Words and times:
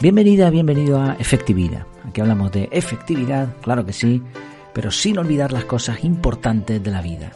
Bienvenida, 0.00 0.48
bienvenido 0.50 1.02
a 1.02 1.14
Efectividad. 1.14 1.84
Aquí 2.04 2.20
hablamos 2.20 2.52
de 2.52 2.68
efectividad, 2.70 3.56
claro 3.62 3.84
que 3.84 3.92
sí, 3.92 4.22
pero 4.72 4.92
sin 4.92 5.18
olvidar 5.18 5.52
las 5.52 5.64
cosas 5.64 6.04
importantes 6.04 6.80
de 6.80 6.90
la 6.92 7.02
vida. 7.02 7.32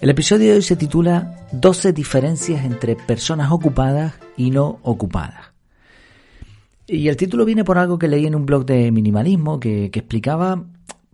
El 0.00 0.08
episodio 0.08 0.50
de 0.50 0.56
hoy 0.58 0.62
se 0.62 0.76
titula 0.76 1.48
12 1.50 1.92
diferencias 1.92 2.64
entre 2.64 2.94
personas 2.94 3.50
ocupadas 3.50 4.14
y 4.36 4.52
no 4.52 4.78
ocupadas. 4.82 5.50
Y 6.86 7.08
el 7.08 7.16
título 7.16 7.44
viene 7.44 7.64
por 7.64 7.76
algo 7.76 7.98
que 7.98 8.06
leí 8.06 8.24
en 8.24 8.36
un 8.36 8.46
blog 8.46 8.64
de 8.66 8.92
minimalismo 8.92 9.58
que, 9.58 9.86
explicaba 9.86 10.62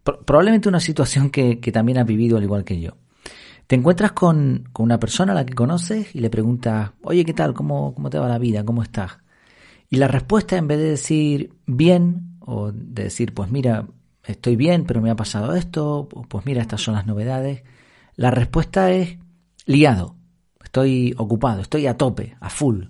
probablemente 0.03 0.69
una 0.69 0.81
situación 0.81 1.31
que, 1.31 1.57
también 1.73 1.97
has 1.97 2.07
vivido 2.07 2.37
al 2.37 2.43
igual 2.43 2.65
que 2.65 2.79
yo. 2.79 2.99
Te 3.67 3.77
encuentras 3.77 4.13
con, 4.13 4.69
una 4.79 5.01
persona 5.01 5.33
a 5.33 5.37
la 5.37 5.47
que 5.47 5.55
conoces 5.55 6.15
y 6.15 6.21
le 6.21 6.29
preguntas, 6.29 6.91
oye, 7.01 7.25
¿qué 7.25 7.33
tal? 7.33 7.55
¿Cómo, 7.55 7.95
¿Cómo 7.95 8.11
te 8.11 8.19
va 8.19 8.29
la 8.29 8.39
vida? 8.39 8.63
¿Cómo 8.63 8.83
estás? 8.83 9.13
Y 9.91 9.97
la 9.97 10.07
respuesta, 10.07 10.57
en 10.57 10.69
vez 10.69 10.79
de 10.79 10.91
decir 10.91 11.53
bien, 11.67 12.37
o 12.39 12.71
de 12.73 13.05
decir, 13.05 13.35
pues 13.35 13.51
mira, 13.51 13.89
estoy 14.25 14.55
bien, 14.55 14.85
pero 14.85 15.03
me 15.03 15.11
ha 15.11 15.17
pasado 15.17 15.55
esto, 15.57 16.09
pues 16.29 16.47
mira, 16.47 16.63
estas 16.63 16.81
son 16.81 16.95
las 16.95 17.07
novedades, 17.07 17.65
la 18.15 18.31
respuesta 18.31 18.93
es 18.93 19.19
liado, 19.67 20.15
estoy 20.63 21.15
ocupado, 21.19 21.61
estoy 21.61 21.89
a 21.89 21.97
tope, 21.97 22.37
a 22.41 22.51
full, 22.51 22.85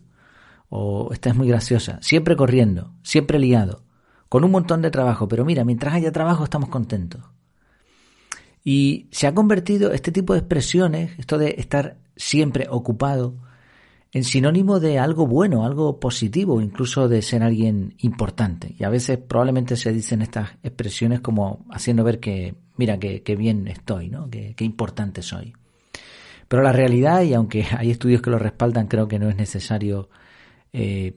o 0.68 1.10
esta 1.12 1.30
es 1.30 1.36
muy 1.36 1.48
graciosa, 1.48 1.98
siempre 2.02 2.36
corriendo, 2.36 2.92
siempre 3.02 3.38
liado, 3.38 3.82
con 4.28 4.44
un 4.44 4.50
montón 4.50 4.82
de 4.82 4.90
trabajo, 4.90 5.26
pero 5.26 5.44
mira, 5.46 5.64
mientras 5.64 5.94
haya 5.94 6.12
trabajo 6.12 6.44
estamos 6.44 6.68
contentos. 6.68 7.22
Y 8.62 9.08
se 9.10 9.26
ha 9.26 9.34
convertido 9.34 9.92
este 9.92 10.12
tipo 10.12 10.34
de 10.34 10.40
expresiones, 10.40 11.18
esto 11.18 11.38
de 11.38 11.54
estar 11.56 11.96
siempre 12.14 12.66
ocupado, 12.68 13.36
en 14.12 14.24
sinónimo 14.24 14.80
de 14.80 14.98
algo 14.98 15.26
bueno, 15.26 15.64
algo 15.64 16.00
positivo, 16.00 16.60
incluso 16.60 17.08
de 17.08 17.22
ser 17.22 17.42
alguien 17.42 17.94
importante. 17.98 18.74
Y 18.76 18.84
a 18.84 18.88
veces 18.88 19.18
probablemente 19.18 19.76
se 19.76 19.92
dicen 19.92 20.20
estas 20.22 20.50
expresiones 20.62 21.20
como 21.20 21.64
haciendo 21.70 22.02
ver 22.02 22.18
que, 22.18 22.54
mira, 22.76 22.98
que, 22.98 23.36
bien 23.36 23.68
estoy, 23.68 24.08
¿no? 24.08 24.28
Que, 24.28 24.54
importante 24.60 25.22
soy. 25.22 25.52
Pero 26.48 26.62
la 26.62 26.72
realidad, 26.72 27.22
y 27.22 27.34
aunque 27.34 27.66
hay 27.76 27.90
estudios 27.90 28.20
que 28.20 28.30
lo 28.30 28.38
respaldan, 28.38 28.88
creo 28.88 29.06
que 29.06 29.20
no 29.20 29.28
es 29.28 29.36
necesario 29.36 30.10
eh, 30.72 31.16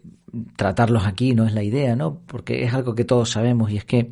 tratarlos 0.56 1.06
aquí, 1.08 1.34
no 1.34 1.48
es 1.48 1.54
la 1.54 1.64
idea, 1.64 1.96
¿no? 1.96 2.20
Porque 2.28 2.64
es 2.64 2.74
algo 2.74 2.94
que 2.94 3.06
todos 3.06 3.32
sabemos 3.32 3.72
y 3.72 3.78
es 3.78 3.86
que 3.86 4.12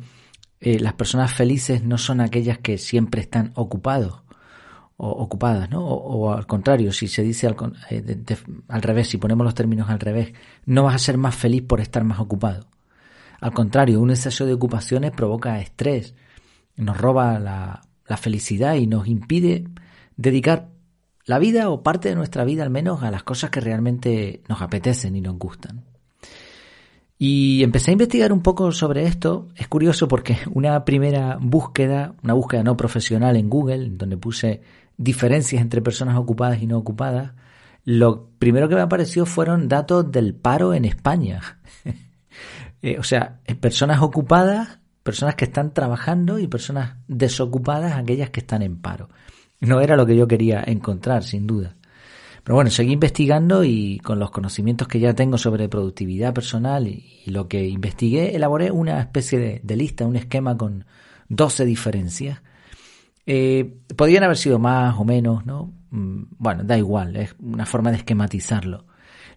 eh, 0.60 0.80
las 0.80 0.94
personas 0.94 1.32
felices 1.32 1.84
no 1.84 1.98
son 1.98 2.20
aquellas 2.20 2.58
que 2.58 2.78
siempre 2.78 3.20
están 3.20 3.52
ocupados 3.54 4.22
ocupadas, 5.10 5.70
¿no? 5.70 5.84
O, 5.84 6.32
al 6.32 6.46
contrario, 6.46 6.92
si 6.92 7.08
se 7.08 7.22
dice 7.22 7.46
al, 7.46 7.56
eh, 7.90 8.24
al 8.68 8.82
revés, 8.82 9.08
si 9.08 9.18
ponemos 9.18 9.44
los 9.44 9.54
términos 9.54 9.90
al 9.90 10.00
revés, 10.00 10.32
no 10.64 10.84
vas 10.84 10.94
a 10.94 10.98
ser 10.98 11.18
más 11.18 11.34
feliz 11.34 11.62
por 11.62 11.80
estar 11.80 12.04
más 12.04 12.20
ocupado. 12.20 12.66
Al 13.40 13.52
contrario, 13.52 14.00
un 14.00 14.10
exceso 14.10 14.46
de 14.46 14.54
ocupaciones 14.54 15.10
provoca 15.10 15.60
estrés, 15.60 16.14
nos 16.76 16.96
roba 16.96 17.38
la, 17.38 17.82
la 18.06 18.16
felicidad 18.16 18.74
y 18.76 18.86
nos 18.86 19.08
impide 19.08 19.64
dedicar 20.16 20.68
la 21.24 21.38
vida 21.38 21.70
o 21.70 21.82
parte 21.82 22.08
de 22.08 22.14
nuestra 22.14 22.44
vida 22.44 22.62
al 22.62 22.70
menos 22.70 23.02
a 23.02 23.10
las 23.10 23.22
cosas 23.22 23.50
que 23.50 23.60
realmente 23.60 24.42
nos 24.48 24.62
apetecen 24.62 25.16
y 25.16 25.20
nos 25.20 25.38
gustan. 25.38 25.84
Y 27.24 27.62
empecé 27.62 27.90
a 27.90 27.92
investigar 27.92 28.32
un 28.32 28.42
poco 28.42 28.72
sobre 28.72 29.04
esto. 29.04 29.46
Es 29.54 29.68
curioso 29.68 30.08
porque 30.08 30.38
una 30.52 30.84
primera 30.84 31.38
búsqueda, 31.40 32.16
una 32.24 32.34
búsqueda 32.34 32.64
no 32.64 32.76
profesional 32.76 33.36
en 33.36 33.48
Google, 33.48 33.90
donde 33.90 34.16
puse 34.16 34.60
diferencias 35.02 35.60
entre 35.62 35.82
personas 35.82 36.16
ocupadas 36.16 36.62
y 36.62 36.66
no 36.66 36.78
ocupadas, 36.78 37.32
lo 37.84 38.28
primero 38.38 38.68
que 38.68 38.74
me 38.74 38.80
apareció 38.80 39.26
fueron 39.26 39.68
datos 39.68 40.10
del 40.10 40.34
paro 40.34 40.74
en 40.74 40.84
España. 40.84 41.40
Eh, 42.84 42.98
o 42.98 43.04
sea, 43.04 43.38
personas 43.60 44.02
ocupadas, 44.02 44.80
personas 45.04 45.36
que 45.36 45.44
están 45.44 45.72
trabajando 45.72 46.40
y 46.40 46.48
personas 46.48 46.96
desocupadas, 47.06 47.92
aquellas 47.92 48.30
que 48.30 48.40
están 48.40 48.60
en 48.62 48.80
paro. 48.80 49.08
No 49.60 49.80
era 49.80 49.94
lo 49.94 50.04
que 50.04 50.16
yo 50.16 50.26
quería 50.26 50.64
encontrar, 50.66 51.22
sin 51.22 51.46
duda. 51.46 51.76
Pero 52.42 52.56
bueno, 52.56 52.70
seguí 52.70 52.90
investigando 52.90 53.62
y 53.62 54.00
con 54.00 54.18
los 54.18 54.32
conocimientos 54.32 54.88
que 54.88 54.98
ya 54.98 55.14
tengo 55.14 55.38
sobre 55.38 55.68
productividad 55.68 56.34
personal 56.34 56.88
y, 56.88 57.22
lo 57.26 57.46
que 57.46 57.68
investigué, 57.68 58.34
elaboré 58.34 58.72
una 58.72 58.98
especie 58.98 59.38
de, 59.38 59.60
de 59.62 59.76
lista, 59.76 60.04
un 60.04 60.16
esquema 60.16 60.56
con 60.56 60.84
12 61.28 61.64
diferencias 61.64 62.42
eh, 63.24 63.78
podrían 63.96 64.24
haber 64.24 64.36
sido 64.36 64.58
más 64.58 64.98
o 64.98 65.04
menos, 65.04 65.44
¿no? 65.46 65.72
Mm, 65.90 66.24
bueno, 66.38 66.64
da 66.64 66.78
igual, 66.78 67.16
es 67.16 67.34
una 67.40 67.66
forma 67.66 67.90
de 67.90 67.98
esquematizarlo. 67.98 68.86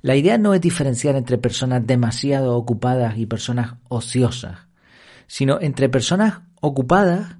La 0.01 0.15
idea 0.15 0.37
no 0.37 0.53
es 0.53 0.61
diferenciar 0.61 1.15
entre 1.15 1.37
personas 1.37 1.85
demasiado 1.85 2.55
ocupadas 2.55 3.17
y 3.17 3.25
personas 3.25 3.75
ociosas, 3.87 4.59
sino 5.27 5.59
entre 5.59 5.89
personas 5.89 6.41
ocupadas 6.61 7.37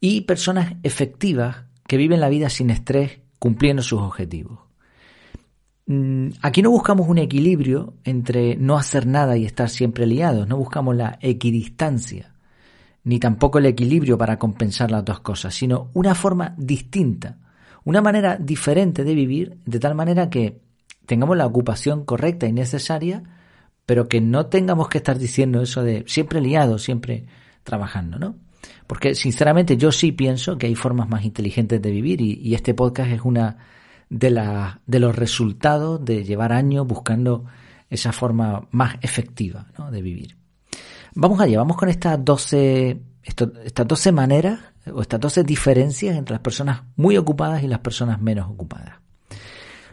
y 0.00 0.22
personas 0.22 0.74
efectivas 0.82 1.64
que 1.86 1.96
viven 1.96 2.20
la 2.20 2.28
vida 2.28 2.50
sin 2.50 2.70
estrés 2.70 3.20
cumpliendo 3.38 3.82
sus 3.82 4.00
objetivos. 4.00 4.60
Mm, 5.86 6.28
aquí 6.42 6.62
no 6.62 6.70
buscamos 6.70 7.08
un 7.08 7.18
equilibrio 7.18 7.94
entre 8.04 8.56
no 8.56 8.76
hacer 8.76 9.06
nada 9.06 9.36
y 9.36 9.44
estar 9.44 9.68
siempre 9.68 10.06
liados, 10.06 10.46
no 10.46 10.56
buscamos 10.56 10.94
la 10.94 11.18
equidistancia 11.20 12.31
ni 13.04 13.18
tampoco 13.18 13.58
el 13.58 13.66
equilibrio 13.66 14.16
para 14.16 14.38
compensar 14.38 14.90
las 14.90 15.04
dos 15.04 15.20
cosas, 15.20 15.54
sino 15.54 15.90
una 15.94 16.14
forma 16.14 16.54
distinta, 16.56 17.38
una 17.84 18.00
manera 18.00 18.36
diferente 18.36 19.04
de 19.04 19.14
vivir, 19.14 19.58
de 19.66 19.80
tal 19.80 19.94
manera 19.94 20.30
que 20.30 20.60
tengamos 21.06 21.36
la 21.36 21.46
ocupación 21.46 22.04
correcta 22.04 22.46
y 22.46 22.52
necesaria, 22.52 23.22
pero 23.86 24.08
que 24.08 24.20
no 24.20 24.46
tengamos 24.46 24.88
que 24.88 24.98
estar 24.98 25.18
diciendo 25.18 25.62
eso 25.62 25.82
de 25.82 26.04
siempre 26.06 26.40
liado, 26.40 26.78
siempre 26.78 27.26
trabajando, 27.64 28.18
¿no? 28.18 28.36
Porque 28.86 29.14
sinceramente 29.14 29.76
yo 29.76 29.90
sí 29.90 30.12
pienso 30.12 30.58
que 30.58 30.66
hay 30.66 30.74
formas 30.76 31.08
más 31.08 31.24
inteligentes 31.24 31.82
de 31.82 31.90
vivir 31.90 32.20
y, 32.20 32.54
este 32.54 32.74
podcast 32.74 33.10
es 33.10 33.22
una 33.22 33.56
de, 34.08 34.30
la, 34.30 34.80
de 34.86 35.00
los 35.00 35.16
resultados 35.16 36.04
de 36.04 36.24
llevar 36.24 36.52
años 36.52 36.86
buscando 36.86 37.44
esa 37.90 38.12
forma 38.12 38.68
más 38.70 38.96
efectiva 39.02 39.66
¿no? 39.78 39.90
de 39.90 40.02
vivir. 40.02 40.36
Vamos 41.14 41.40
allá, 41.40 41.58
vamos 41.58 41.76
con 41.76 41.88
estas 41.88 42.24
12, 42.24 43.00
estas 43.22 43.86
12 43.86 44.12
maneras 44.12 44.60
o 44.92 45.02
estas 45.02 45.20
12 45.20 45.44
diferencias 45.44 46.16
entre 46.16 46.34
las 46.34 46.42
personas 46.42 46.82
muy 46.96 47.16
ocupadas 47.16 47.62
y 47.62 47.68
las 47.68 47.80
personas 47.80 48.20
menos 48.20 48.48
ocupadas. 48.48 49.00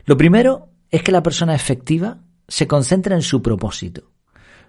Lo 0.05 0.17
primero 0.17 0.69
es 0.89 1.03
que 1.03 1.11
la 1.11 1.21
persona 1.21 1.53
efectiva 1.53 2.19
se 2.47 2.67
concentra 2.67 3.15
en 3.15 3.21
su 3.21 3.41
propósito. 3.41 4.11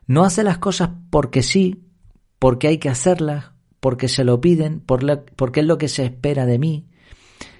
No 0.06 0.24
hace 0.24 0.42
las 0.42 0.58
cosas 0.58 0.90
porque 1.10 1.42
sí, 1.42 1.86
porque 2.38 2.68
hay 2.68 2.78
que 2.78 2.88
hacerlas, 2.88 3.52
porque 3.78 4.08
se 4.08 4.24
lo 4.24 4.40
piden, 4.40 4.80
porque 4.80 5.60
es 5.60 5.66
lo 5.66 5.78
que 5.78 5.88
se 5.88 6.04
espera 6.04 6.46
de 6.46 6.58
mí, 6.58 6.88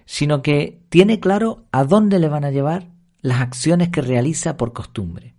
sino 0.05 0.43
que 0.43 0.83
tiene 0.89 1.21
claro 1.21 1.65
a 1.71 1.85
dónde 1.85 2.19
le 2.19 2.29
van 2.29 2.45
a 2.45 2.51
llevar 2.51 2.91
las 3.21 3.41
acciones 3.41 3.91
que 3.91 4.03
realiza 4.03 4.57
por 4.57 4.73
costumbre. 4.73 5.35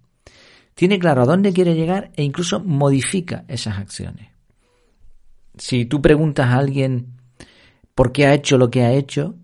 Tiene 0.81 0.97
claro 0.97 1.21
a 1.21 1.25
dónde 1.25 1.53
quiere 1.53 1.75
llegar 1.75 2.11
e 2.15 2.23
incluso 2.23 2.59
modifica 2.59 3.45
esas 3.47 3.77
acciones. 3.77 4.29
Si 5.55 5.85
tú 5.85 6.01
preguntas 6.01 6.47
a 6.47 6.57
alguien 6.57 7.19
por 7.93 8.11
qué 8.11 8.25
ha 8.25 8.33
hecho 8.33 8.57
lo 8.57 8.71
que 8.71 8.81
ha 8.81 8.91
hecho, 8.91 9.35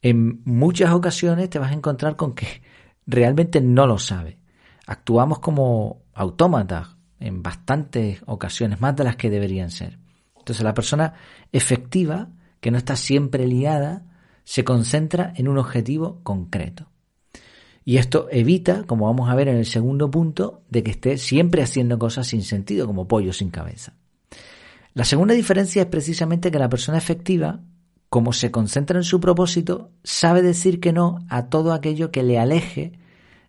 en 0.00 0.40
muchas 0.46 0.92
ocasiones 0.94 1.50
te 1.50 1.58
vas 1.58 1.72
a 1.72 1.74
encontrar 1.74 2.16
con 2.16 2.34
que 2.34 2.62
realmente 3.06 3.60
no 3.60 3.86
lo 3.86 3.98
sabe. 3.98 4.38
Actuamos 4.86 5.40
como 5.40 6.00
autómatas 6.14 6.96
en 7.18 7.42
bastantes 7.42 8.22
ocasiones, 8.24 8.80
más 8.80 8.96
de 8.96 9.04
las 9.04 9.16
que 9.16 9.28
deberían 9.28 9.70
ser. 9.70 9.98
Entonces 10.38 10.64
la 10.64 10.72
persona 10.72 11.12
efectiva, 11.52 12.30
que 12.58 12.70
no 12.70 12.78
está 12.78 12.96
siempre 12.96 13.46
liada, 13.46 14.06
se 14.44 14.64
concentra 14.64 15.34
en 15.36 15.46
un 15.46 15.58
objetivo 15.58 16.20
concreto. 16.22 16.90
Y 17.84 17.96
esto 17.96 18.28
evita, 18.30 18.84
como 18.84 19.06
vamos 19.06 19.30
a 19.30 19.34
ver 19.34 19.48
en 19.48 19.56
el 19.56 19.66
segundo 19.66 20.10
punto, 20.10 20.62
de 20.68 20.82
que 20.82 20.90
esté 20.90 21.16
siempre 21.18 21.62
haciendo 21.62 21.98
cosas 21.98 22.26
sin 22.26 22.42
sentido, 22.42 22.86
como 22.86 23.08
pollo 23.08 23.32
sin 23.32 23.50
cabeza. 23.50 23.94
La 24.92 25.04
segunda 25.04 25.34
diferencia 25.34 25.82
es 25.82 25.88
precisamente 25.88 26.50
que 26.50 26.58
la 26.58 26.68
persona 26.68 26.98
efectiva, 26.98 27.60
como 28.08 28.32
se 28.32 28.50
concentra 28.50 28.98
en 28.98 29.04
su 29.04 29.20
propósito, 29.20 29.90
sabe 30.02 30.42
decir 30.42 30.80
que 30.80 30.92
no 30.92 31.24
a 31.28 31.46
todo 31.46 31.72
aquello 31.72 32.10
que 32.10 32.22
le 32.22 32.38
aleje 32.38 32.92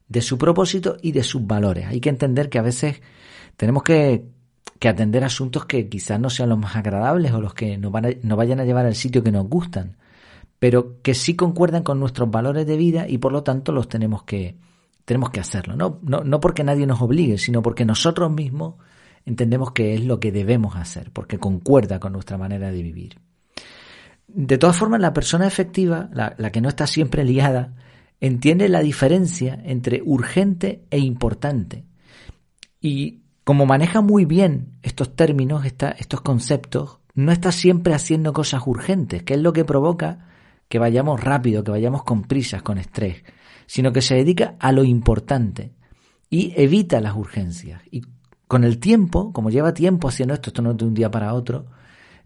de 0.07 0.21
su 0.21 0.37
propósito 0.37 0.97
y 1.01 1.13
de 1.13 1.23
sus 1.23 1.45
valores. 1.45 1.87
Hay 1.87 1.99
que 1.99 2.09
entender 2.09 2.49
que 2.49 2.59
a 2.59 2.63
veces 2.63 3.01
tenemos 3.57 3.83
que, 3.83 4.25
atender 4.83 5.23
asuntos 5.23 5.65
que 5.65 5.87
quizás 5.89 6.19
no 6.19 6.29
sean 6.29 6.49
los 6.49 6.57
más 6.57 6.75
agradables 6.75 7.31
o 7.31 7.41
los 7.41 7.53
que 7.53 7.77
nos, 7.77 7.91
van 7.91 8.17
nos 8.23 8.37
vayan 8.37 8.59
a 8.59 8.65
llevar 8.65 8.85
al 8.85 8.95
sitio 8.95 9.23
que 9.23 9.31
nos 9.31 9.47
gustan 9.47 9.97
pero 10.61 11.01
que 11.01 11.15
sí 11.15 11.35
concuerdan 11.35 11.81
con 11.81 11.99
nuestros 11.99 12.29
valores 12.29 12.67
de 12.67 12.77
vida 12.77 13.09
y 13.09 13.17
por 13.17 13.31
lo 13.31 13.41
tanto 13.41 13.71
los 13.71 13.89
tenemos 13.89 14.21
que, 14.25 14.57
tenemos 15.05 15.31
que 15.31 15.39
hacerlo. 15.39 15.75
¿no? 15.75 15.97
No, 16.03 16.23
no 16.23 16.39
porque 16.39 16.63
nadie 16.63 16.85
nos 16.85 17.01
obligue, 17.01 17.39
sino 17.39 17.63
porque 17.63 17.83
nosotros 17.83 18.31
mismos 18.31 18.75
entendemos 19.25 19.71
que 19.71 19.95
es 19.95 20.05
lo 20.05 20.19
que 20.19 20.31
debemos 20.31 20.75
hacer, 20.75 21.09
porque 21.11 21.39
concuerda 21.39 21.99
con 21.99 22.13
nuestra 22.13 22.37
manera 22.37 22.69
de 22.69 22.83
vivir. 22.83 23.15
De 24.27 24.59
todas 24.59 24.77
formas, 24.77 25.01
la 25.01 25.13
persona 25.13 25.47
efectiva, 25.47 26.11
la, 26.13 26.35
la 26.37 26.51
que 26.51 26.61
no 26.61 26.69
está 26.69 26.85
siempre 26.85 27.23
liada, 27.23 27.73
entiende 28.19 28.69
la 28.69 28.81
diferencia 28.81 29.59
entre 29.65 30.03
urgente 30.05 30.85
e 30.91 30.99
importante. 30.99 31.85
Y 32.79 33.23
como 33.43 33.65
maneja 33.65 34.01
muy 34.01 34.25
bien 34.25 34.73
estos 34.83 35.15
términos, 35.15 35.65
estos 35.65 36.21
conceptos, 36.21 36.99
no 37.15 37.31
está 37.31 37.51
siempre 37.51 37.95
haciendo 37.95 38.31
cosas 38.31 38.61
urgentes, 38.67 39.23
que 39.23 39.33
es 39.33 39.39
lo 39.39 39.53
que 39.53 39.65
provoca 39.65 40.27
que 40.71 40.79
vayamos 40.79 41.21
rápido, 41.21 41.65
que 41.65 41.71
vayamos 41.71 42.03
con 42.03 42.23
prisas, 42.23 42.63
con 42.63 42.77
estrés, 42.77 43.25
sino 43.67 43.91
que 43.91 44.01
se 44.01 44.15
dedica 44.15 44.55
a 44.57 44.71
lo 44.71 44.85
importante 44.85 45.75
y 46.29 46.53
evita 46.55 47.01
las 47.01 47.13
urgencias. 47.13 47.81
Y 47.91 48.03
con 48.47 48.63
el 48.63 48.79
tiempo, 48.79 49.33
como 49.33 49.49
lleva 49.49 49.73
tiempo 49.73 50.07
haciendo 50.07 50.33
esto, 50.33 50.49
esto 50.49 50.61
no 50.61 50.71
es 50.71 50.77
de 50.77 50.85
un 50.85 50.93
día 50.93 51.11
para 51.11 51.33
otro, 51.33 51.65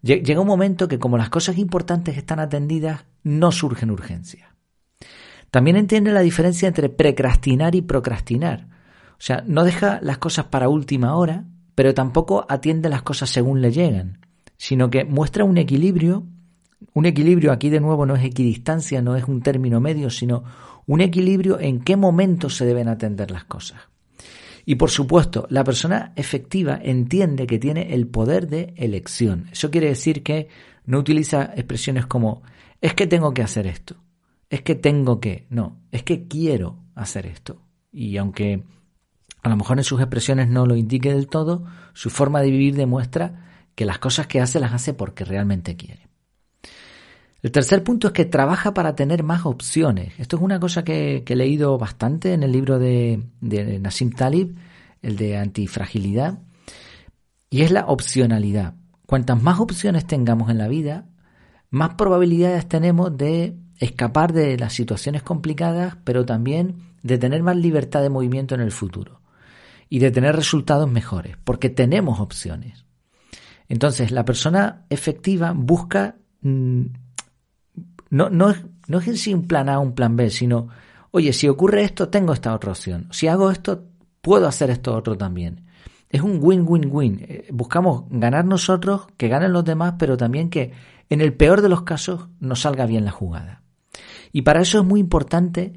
llega 0.03 0.39
un 0.39 0.45
momento 0.45 0.88
que 0.88 1.00
como 1.00 1.18
las 1.18 1.31
cosas 1.31 1.57
importantes 1.57 2.18
están 2.18 2.39
atendidas, 2.39 3.06
no 3.24 3.51
surgen 3.51 3.89
urgencias. 3.89 4.47
También 5.50 5.75
entiende 5.75 6.12
la 6.12 6.21
diferencia 6.21 6.68
entre 6.68 6.89
precrastinar 6.89 7.74
y 7.74 7.81
procrastinar. 7.81 8.68
O 9.13 9.21
sea, 9.21 9.44
no 9.47 9.63
deja 9.63 10.00
las 10.03 10.19
cosas 10.19 10.45
para 10.45 10.69
última 10.69 11.15
hora, 11.15 11.45
pero 11.74 11.95
tampoco 11.95 12.45
atiende 12.47 12.89
las 12.89 13.01
cosas 13.01 13.31
según 13.31 13.62
le 13.62 13.71
llegan, 13.71 14.19
sino 14.57 14.92
que 14.92 15.03
muestra 15.03 15.45
un 15.45 15.57
equilibrio. 15.57 16.27
Un 16.95 17.06
equilibrio 17.06 17.51
aquí 17.51 17.69
de 17.69 17.81
nuevo 17.81 18.06
no 18.06 18.15
es 18.15 18.24
equidistancia, 18.24 19.01
no 19.01 19.18
es 19.18 19.25
un 19.25 19.42
término 19.42 19.81
medio, 19.81 20.09
sino 20.09 20.45
un 20.86 21.01
equilibrio 21.01 21.59
en 21.59 21.81
qué 21.81 21.97
momento 21.97 22.50
se 22.50 22.65
deben 22.65 22.88
atender 22.88 23.31
las 23.31 23.44
cosas. 23.44 23.81
Y 24.65 24.75
por 24.75 24.89
supuesto, 24.89 25.45
la 25.50 25.65
persona 25.65 26.13
efectiva 26.15 26.80
entiende 26.81 27.47
que 27.47 27.59
tiene 27.59 27.94
el 27.94 28.07
poder 28.07 28.47
de 28.47 28.74
elección. 28.77 29.50
Eso 29.51 29.69
quiere 29.69 29.89
decir 29.89 30.24
que 30.24 30.47
no 30.86 30.97
utiliza 30.97 31.51
expresiones 31.53 32.06
como 32.06 32.44
es 32.80 32.94
que 32.94 33.07
tengo 33.07 33.33
que 33.33 33.44
hacer 33.44 33.68
esto, 33.68 33.97
es 34.50 34.62
que 34.62 34.75
tengo 34.75 35.19
que, 35.19 35.47
no, 35.50 35.81
es 35.92 36.03
que 36.03 36.30
quiero 36.30 36.80
hacer 36.95 37.25
esto. 37.25 37.62
Y 37.92 38.15
aunque 38.15 38.63
a 39.44 39.50
lo 39.50 39.57
mejor 39.57 39.80
en 39.80 39.83
sus 39.83 40.00
expresiones 40.00 40.47
no 40.47 40.65
lo 40.65 40.77
indique 40.77 41.13
del 41.13 41.27
todo, 41.27 41.65
su 41.94 42.09
forma 42.09 42.39
de 42.39 42.51
vivir 42.51 42.75
demuestra 42.75 43.68
que 43.75 43.83
las 43.83 44.00
cosas 44.00 44.27
que 44.27 44.39
hace 44.39 44.62
las 44.62 44.71
hace 44.71 44.94
porque 44.94 45.25
realmente 45.25 45.75
quiere. 45.75 46.15
El 47.45 47.51
tercer 47.51 47.83
punto 47.83 48.07
es 48.07 48.13
que 48.13 48.25
trabaja 48.25 48.74
para 48.74 48.95
tener 48.95 49.21
más 49.21 49.45
opciones. 49.45 50.13
Esto 50.18 50.38
es 50.38 50.42
una 50.42 50.59
cosa 50.59 50.83
que, 50.83 51.24
he 51.24 51.36
leído 51.36 51.77
bastante 51.77 52.33
en 52.33 52.42
el 52.42 52.51
libro 52.51 52.80
de, 52.80 53.21
de 53.39 53.77
Nassim 53.80 54.09
Talib, 54.09 54.56
el 55.03 55.15
de 55.15 55.38
antifragilidad, 55.38 56.39
y 57.51 57.62
es 57.62 57.69
la 57.69 57.86
opcionalidad. 57.86 58.74
Cuantas 59.06 59.44
más 59.44 59.59
opciones 59.59 60.07
tengamos 60.07 60.50
en 60.50 60.57
la 60.57 60.68
vida, 60.68 61.06
más 61.69 61.94
probabilidades 61.94 62.68
tenemos 62.68 63.15
de 63.15 63.56
escapar 63.77 64.33
de 64.33 64.57
las 64.57 64.74
situaciones 64.74 65.21
complicadas, 65.21 65.97
pero 66.03 66.25
también 66.25 66.77
de 67.03 67.19
tener 67.19 67.44
más 67.44 67.57
libertad 67.57 68.01
de 68.01 68.09
movimiento 68.09 68.56
en 68.56 68.62
el 68.62 68.71
futuro 68.71 69.21
y 69.88 70.00
de 70.00 70.09
tener 70.09 70.36
resultados 70.36 70.89
mejores, 70.89 71.38
porque 71.44 71.69
tenemos 71.69 72.19
opciones. 72.19 72.88
Entonces, 73.69 74.09
la 74.09 74.25
persona 74.25 74.88
efectiva 74.89 75.53
busca, 75.56 76.15
no, 78.10 78.30
no, 78.30 78.54
no 78.88 79.00
es 79.00 79.07
en 79.07 79.18
sí 79.18 79.34
un 79.34 79.48
plan 79.48 79.69
A, 79.69 79.80
un 79.80 79.94
plan 79.94 80.16
B, 80.16 80.30
sino, 80.30 80.68
oye, 81.12 81.34
si 81.34 81.48
ocurre 81.48 81.84
esto, 81.84 82.10
tengo 82.10 82.34
esta 82.34 82.54
otra 82.54 82.72
opción. 82.72 83.07
Si 83.12 83.28
hago 83.28 83.52
esto, 83.52 83.84
puedo 84.22 84.48
hacer 84.48 84.69
esto 84.69 84.96
otro 84.96 85.18
también. 85.18 85.66
Es 86.10 86.22
un 86.22 86.40
win-win-win. 86.42 87.19
Eh, 87.22 87.48
buscamos 87.52 88.06
ganar 88.10 88.46
nosotros, 88.46 89.07
que 89.18 89.28
ganen 89.28 89.54
los 89.54 89.66
demás, 89.66 89.96
pero 89.98 90.18
también 90.18 90.50
que 90.50 90.72
en 91.10 91.22
el 91.22 91.34
peor 91.34 91.62
de 91.62 91.69
los 91.69 91.84
casos 91.84 92.28
nos 92.40 92.62
salga 92.62 92.86
bien 92.86 93.06
la 93.06 93.12
jugada. 93.12 93.62
Y 94.31 94.42
para 94.42 94.62
eso 94.62 94.80
es 94.80 94.86
muy 94.86 95.00
importante 95.00 95.74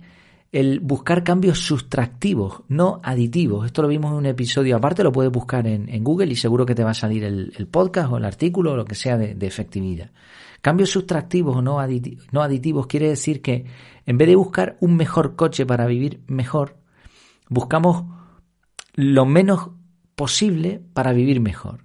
el 0.50 0.80
buscar 0.80 1.24
cambios 1.24 1.58
sustractivos, 1.58 2.62
no 2.68 3.00
aditivos. 3.02 3.66
Esto 3.66 3.82
lo 3.82 3.88
vimos 3.88 4.12
en 4.12 4.16
un 4.16 4.26
episodio 4.26 4.76
aparte, 4.76 5.04
lo 5.04 5.12
puedes 5.12 5.30
buscar 5.30 5.66
en, 5.66 6.02
Google 6.02 6.32
y 6.32 6.36
seguro 6.36 6.64
que 6.64 6.74
te 6.74 6.84
va 6.84 6.90
a 6.90 6.94
salir 6.94 7.24
el, 7.24 7.68
podcast 7.70 8.10
o 8.10 8.16
el 8.16 8.24
artículo 8.24 8.72
o 8.72 8.76
lo 8.76 8.84
que 8.84 8.94
sea 8.94 9.18
de, 9.18 9.46
efectividad. 9.46 10.10
Cambios 10.60 10.90
sustractivos 10.90 11.56
o 11.56 11.62
no, 11.62 11.78
no 12.32 12.42
aditivos 12.42 12.86
quiere 12.86 13.08
decir 13.08 13.42
que 13.42 13.66
en 14.06 14.18
vez 14.18 14.28
de 14.28 14.36
buscar 14.36 14.76
un 14.80 14.96
mejor 14.96 15.36
coche 15.36 15.64
para 15.64 15.86
vivir 15.86 16.22
mejor, 16.26 16.76
buscamos 17.48 18.04
lo 18.94 19.24
menos 19.26 19.70
posible 20.14 20.82
para 20.94 21.12
vivir 21.12 21.40
mejor. 21.40 21.84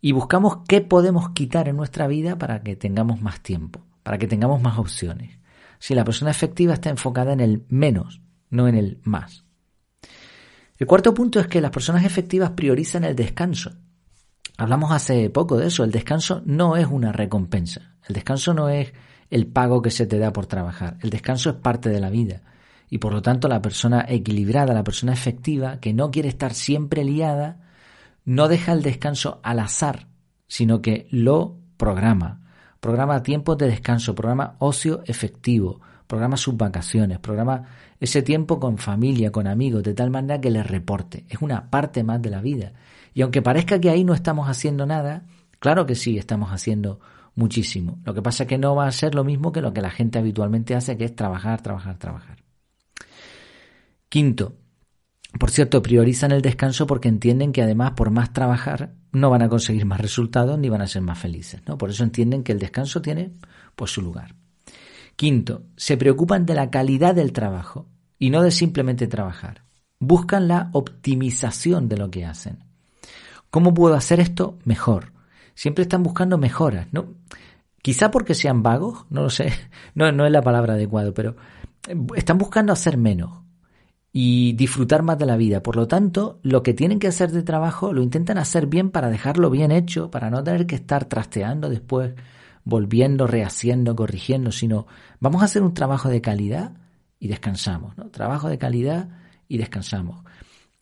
Y 0.00 0.12
buscamos 0.12 0.58
qué 0.68 0.82
podemos 0.82 1.30
quitar 1.30 1.68
en 1.68 1.76
nuestra 1.76 2.06
vida 2.06 2.36
para 2.36 2.62
que 2.62 2.76
tengamos 2.76 3.22
más 3.22 3.40
tiempo, 3.40 3.86
para 4.02 4.18
que 4.18 4.26
tengamos 4.26 4.60
más 4.60 4.78
opciones 4.78 5.38
si 5.84 5.94
la 5.94 6.04
persona 6.04 6.30
efectiva 6.30 6.72
está 6.72 6.88
enfocada 6.88 7.34
en 7.34 7.40
el 7.40 7.66
menos, 7.68 8.22
no 8.48 8.68
en 8.68 8.74
el 8.74 9.00
más. 9.02 9.44
El 10.78 10.86
cuarto 10.86 11.12
punto 11.12 11.40
es 11.40 11.46
que 11.46 11.60
las 11.60 11.70
personas 11.70 12.06
efectivas 12.06 12.52
priorizan 12.52 13.04
el 13.04 13.14
descanso. 13.14 13.72
Hablamos 14.56 14.92
hace 14.92 15.30
poco 15.30 15.56
de 15.56 15.66
eso, 15.66 15.82
el 15.82 15.90
descanso 15.90 16.42
no 16.44 16.76
es 16.76 16.86
una 16.86 17.10
recompensa, 17.10 17.94
el 18.06 18.14
descanso 18.14 18.54
no 18.54 18.68
es 18.68 18.92
el 19.30 19.48
pago 19.48 19.82
que 19.82 19.90
se 19.90 20.06
te 20.06 20.18
da 20.18 20.32
por 20.32 20.46
trabajar, 20.46 20.96
el 21.02 21.10
descanso 21.10 21.50
es 21.50 21.56
parte 21.56 21.88
de 21.88 22.00
la 22.00 22.10
vida. 22.10 22.42
Y 22.88 22.98
por 22.98 23.12
lo 23.12 23.22
tanto 23.22 23.48
la 23.48 23.60
persona 23.60 24.04
equilibrada, 24.08 24.72
la 24.72 24.84
persona 24.84 25.12
efectiva, 25.12 25.80
que 25.80 25.92
no 25.92 26.12
quiere 26.12 26.28
estar 26.28 26.54
siempre 26.54 27.02
liada, 27.02 27.62
no 28.24 28.46
deja 28.46 28.72
el 28.72 28.82
descanso 28.82 29.40
al 29.42 29.58
azar, 29.58 30.06
sino 30.46 30.80
que 30.80 31.08
lo 31.10 31.58
programa, 31.76 32.42
programa 32.78 33.24
tiempos 33.24 33.58
de 33.58 33.66
descanso, 33.66 34.14
programa 34.14 34.54
ocio 34.60 35.02
efectivo, 35.06 35.80
programa 36.06 36.36
sus 36.36 36.56
vacaciones, 36.56 37.18
programa 37.18 37.64
ese 38.04 38.22
tiempo 38.22 38.60
con 38.60 38.78
familia, 38.78 39.32
con 39.32 39.46
amigos, 39.46 39.82
de 39.82 39.94
tal 39.94 40.10
manera 40.10 40.40
que 40.40 40.50
les 40.50 40.66
reporte. 40.66 41.24
Es 41.28 41.40
una 41.40 41.70
parte 41.70 42.04
más 42.04 42.20
de 42.20 42.30
la 42.30 42.40
vida. 42.40 42.72
Y 43.14 43.22
aunque 43.22 43.42
parezca 43.42 43.80
que 43.80 43.90
ahí 43.90 44.04
no 44.04 44.14
estamos 44.14 44.48
haciendo 44.48 44.86
nada, 44.86 45.24
claro 45.58 45.86
que 45.86 45.94
sí 45.94 46.18
estamos 46.18 46.50
haciendo 46.50 47.00
muchísimo. 47.34 47.98
Lo 48.04 48.14
que 48.14 48.22
pasa 48.22 48.44
es 48.44 48.48
que 48.48 48.58
no 48.58 48.74
va 48.74 48.86
a 48.86 48.92
ser 48.92 49.14
lo 49.14 49.24
mismo 49.24 49.52
que 49.52 49.62
lo 49.62 49.72
que 49.72 49.80
la 49.80 49.90
gente 49.90 50.18
habitualmente 50.18 50.74
hace, 50.74 50.96
que 50.96 51.04
es 51.04 51.16
trabajar, 51.16 51.62
trabajar, 51.62 51.98
trabajar. 51.98 52.36
Quinto, 54.08 54.54
por 55.38 55.50
cierto, 55.50 55.82
priorizan 55.82 56.30
el 56.30 56.42
descanso 56.42 56.86
porque 56.86 57.08
entienden 57.08 57.52
que 57.52 57.62
además 57.62 57.92
por 57.92 58.10
más 58.10 58.32
trabajar 58.32 58.94
no 59.12 59.30
van 59.30 59.42
a 59.42 59.48
conseguir 59.48 59.86
más 59.86 60.00
resultados 60.00 60.58
ni 60.58 60.68
van 60.68 60.82
a 60.82 60.86
ser 60.86 61.02
más 61.02 61.18
felices. 61.18 61.62
¿no? 61.66 61.78
Por 61.78 61.90
eso 61.90 62.04
entienden 62.04 62.44
que 62.44 62.52
el 62.52 62.58
descanso 62.58 63.00
tiene 63.00 63.32
pues, 63.74 63.90
su 63.90 64.02
lugar. 64.02 64.34
Quinto, 65.16 65.62
se 65.76 65.96
preocupan 65.96 66.44
de 66.44 66.54
la 66.54 66.70
calidad 66.70 67.14
del 67.14 67.32
trabajo 67.32 67.88
y 68.24 68.30
no 68.30 68.42
de 68.42 68.50
simplemente 68.50 69.06
trabajar. 69.06 69.64
Buscan 70.00 70.48
la 70.48 70.70
optimización 70.72 71.90
de 71.90 71.98
lo 71.98 72.10
que 72.10 72.24
hacen. 72.24 72.64
¿Cómo 73.50 73.74
puedo 73.74 73.94
hacer 73.96 74.18
esto 74.18 74.58
mejor? 74.64 75.12
Siempre 75.54 75.82
están 75.82 76.02
buscando 76.02 76.38
mejoras. 76.38 76.86
¿no? 76.90 77.16
Quizá 77.82 78.10
porque 78.10 78.32
sean 78.32 78.62
vagos, 78.62 79.04
no 79.10 79.24
lo 79.24 79.28
sé, 79.28 79.52
no, 79.94 80.10
no 80.10 80.24
es 80.24 80.32
la 80.32 80.40
palabra 80.40 80.72
adecuada, 80.72 81.12
pero 81.12 81.36
están 82.16 82.38
buscando 82.38 82.72
hacer 82.72 82.96
menos 82.96 83.42
y 84.10 84.54
disfrutar 84.54 85.02
más 85.02 85.18
de 85.18 85.26
la 85.26 85.36
vida. 85.36 85.62
Por 85.62 85.76
lo 85.76 85.86
tanto, 85.86 86.38
lo 86.42 86.62
que 86.62 86.72
tienen 86.72 87.00
que 87.00 87.08
hacer 87.08 87.30
de 87.30 87.42
trabajo 87.42 87.92
lo 87.92 88.02
intentan 88.02 88.38
hacer 88.38 88.68
bien 88.68 88.88
para 88.88 89.10
dejarlo 89.10 89.50
bien 89.50 89.70
hecho, 89.70 90.10
para 90.10 90.30
no 90.30 90.42
tener 90.42 90.66
que 90.66 90.76
estar 90.76 91.04
trasteando 91.04 91.68
después, 91.68 92.14
volviendo, 92.64 93.26
rehaciendo, 93.26 93.94
corrigiendo, 93.94 94.50
sino 94.50 94.86
vamos 95.20 95.42
a 95.42 95.44
hacer 95.44 95.62
un 95.62 95.74
trabajo 95.74 96.08
de 96.08 96.22
calidad 96.22 96.72
y 97.24 97.28
descansamos, 97.28 97.96
¿no? 97.96 98.10
Trabajo 98.10 98.50
de 98.50 98.58
calidad 98.58 99.08
y 99.48 99.56
descansamos. 99.56 100.22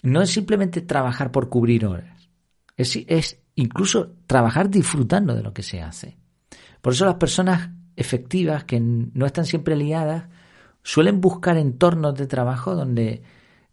No 0.02 0.20
es 0.22 0.30
simplemente 0.30 0.80
trabajar 0.80 1.30
por 1.30 1.48
cubrir 1.48 1.86
horas, 1.86 2.28
es, 2.76 2.98
es 3.06 3.38
incluso 3.54 4.16
trabajar 4.26 4.68
disfrutando 4.68 5.36
de 5.36 5.44
lo 5.44 5.54
que 5.54 5.62
se 5.62 5.80
hace. 5.80 6.16
Por 6.80 6.94
eso 6.94 7.04
las 7.04 7.14
personas 7.14 7.70
efectivas 7.94 8.64
que 8.64 8.80
no 8.80 9.24
están 9.24 9.46
siempre 9.46 9.76
liadas, 9.76 10.24
suelen 10.82 11.20
buscar 11.20 11.56
entornos 11.58 12.16
de 12.16 12.26
trabajo 12.26 12.74
donde, 12.74 13.22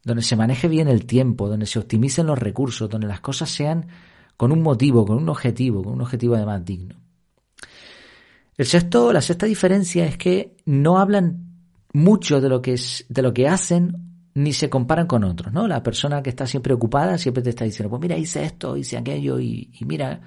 donde 0.03 0.21
se 0.21 0.35
maneje 0.35 0.67
bien 0.67 0.87
el 0.87 1.07
tiempo, 1.07 1.49
donde 1.49 1.65
se 1.65 1.79
optimicen 1.79 2.27
los 2.27 2.37
recursos, 2.37 2.87
donde 2.87 3.07
las 3.07 3.21
cosas 3.21 3.49
sean 3.49 3.87
con 4.37 4.51
un 4.51 4.61
motivo, 4.61 5.07
con 5.07 5.17
un 5.17 5.29
objetivo, 5.29 5.83
con 5.83 5.93
un 5.93 6.01
objetivo 6.01 6.35
además 6.35 6.63
digno. 6.63 6.97
El 8.57 8.67
sexto, 8.67 9.11
la 9.11 9.21
sexta 9.21 9.47
diferencia 9.47 10.05
es 10.05 10.17
que 10.19 10.55
no 10.65 10.99
hablan 10.99 11.48
mucho 11.93 12.41
de 12.41 12.49
lo 12.49 12.61
que 12.61 12.73
es, 12.73 13.05
de 13.09 13.21
lo 13.21 13.33
que 13.33 13.47
hacen 13.47 14.09
ni 14.35 14.53
se 14.53 14.69
comparan 14.69 15.07
con 15.07 15.23
otros, 15.23 15.51
¿no? 15.51 15.67
La 15.67 15.83
persona 15.83 16.21
que 16.21 16.29
está 16.29 16.45
siempre 16.45 16.73
ocupada 16.73 17.17
siempre 17.17 17.43
te 17.43 17.49
está 17.49 17.65
diciendo, 17.65 17.89
pues 17.89 18.01
mira, 18.01 18.17
hice 18.17 18.43
esto, 18.43 18.77
hice 18.77 18.97
aquello 18.97 19.39
y, 19.39 19.69
y 19.79 19.85
mira, 19.85 20.21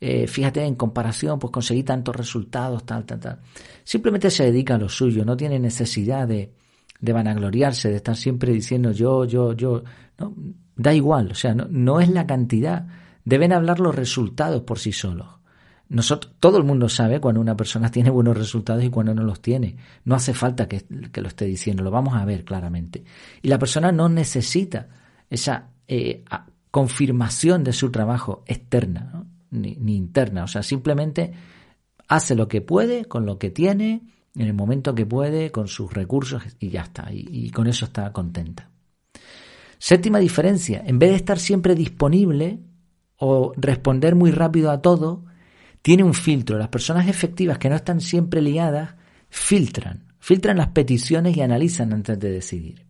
eh, 0.00 0.26
fíjate, 0.26 0.62
en 0.64 0.74
comparación, 0.74 1.38
pues 1.38 1.50
conseguí 1.50 1.82
tantos 1.82 2.14
resultados, 2.14 2.84
tal, 2.84 3.04
tal, 3.06 3.20
tal. 3.20 3.40
Simplemente 3.84 4.30
se 4.30 4.44
dedica 4.44 4.74
a 4.74 4.78
lo 4.78 4.88
suyo, 4.88 5.24
no 5.24 5.36
tiene 5.36 5.58
necesidad 5.58 6.28
de, 6.28 6.52
de 7.00 7.12
vanagloriarse, 7.12 7.88
de 7.88 7.96
estar 7.96 8.16
siempre 8.16 8.52
diciendo 8.52 8.92
yo, 8.92 9.24
yo, 9.24 9.52
yo. 9.54 9.82
No, 10.18 10.34
da 10.76 10.92
igual, 10.92 11.30
o 11.30 11.34
sea, 11.34 11.54
no, 11.54 11.66
no 11.70 12.00
es 12.00 12.08
la 12.08 12.26
cantidad, 12.26 12.86
deben 13.24 13.52
hablar 13.52 13.80
los 13.80 13.94
resultados 13.94 14.62
por 14.62 14.78
sí 14.78 14.92
solos. 14.92 15.28
Nosotros, 15.88 16.34
todo 16.40 16.58
el 16.58 16.64
mundo 16.64 16.88
sabe 16.88 17.20
cuando 17.20 17.40
una 17.40 17.56
persona 17.56 17.90
tiene 17.90 18.10
buenos 18.10 18.36
resultados 18.36 18.82
y 18.82 18.90
cuando 18.90 19.14
no 19.14 19.22
los 19.22 19.40
tiene. 19.40 19.76
No 20.04 20.14
hace 20.14 20.34
falta 20.34 20.66
que, 20.66 20.84
que 21.12 21.20
lo 21.20 21.28
esté 21.28 21.44
diciendo, 21.44 21.82
lo 21.82 21.90
vamos 21.90 22.14
a 22.14 22.24
ver 22.24 22.44
claramente. 22.44 23.04
Y 23.42 23.48
la 23.48 23.58
persona 23.58 23.92
no 23.92 24.08
necesita 24.08 24.88
esa 25.28 25.70
eh, 25.86 26.24
confirmación 26.70 27.64
de 27.64 27.72
su 27.72 27.90
trabajo 27.90 28.42
externa, 28.46 29.24
ni, 29.50 29.76
interna. 29.94 30.44
O 30.44 30.48
sea, 30.48 30.62
simplemente 30.62 31.32
hace 32.08 32.34
lo 32.34 32.48
que 32.48 32.60
puede 32.60 33.04
con 33.04 33.26
lo 33.26 33.38
que 33.38 33.50
tiene, 33.50 34.02
en 34.34 34.46
el 34.46 34.54
momento 34.54 34.94
que 34.94 35.06
puede, 35.06 35.52
con 35.52 35.68
sus 35.68 35.92
recursos 35.92 36.42
y 36.58 36.70
ya 36.70 36.82
está. 36.82 37.08
y 37.12 37.50
con 37.50 37.66
eso 37.66 37.84
está 37.84 38.12
contenta. 38.12 38.70
Séptima 39.78 40.18
diferencia, 40.18 40.82
en 40.86 40.98
vez 40.98 41.10
de 41.10 41.16
estar 41.16 41.38
siempre 41.38 41.74
disponible 41.74 42.58
o 43.18 43.52
responder 43.56 44.14
muy 44.14 44.30
rápido 44.30 44.70
a 44.70 44.80
todo, 44.80 45.26
tiene 45.84 46.02
un 46.02 46.14
filtro. 46.14 46.56
Las 46.56 46.68
personas 46.68 47.08
efectivas 47.08 47.58
que 47.58 47.68
no 47.68 47.76
están 47.76 48.00
siempre 48.00 48.40
liadas 48.40 48.94
filtran, 49.28 50.14
filtran 50.18 50.56
las 50.56 50.68
peticiones 50.68 51.36
y 51.36 51.42
analizan 51.42 51.92
antes 51.92 52.18
de 52.18 52.30
decidir. 52.30 52.86